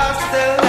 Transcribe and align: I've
I've 0.00 0.67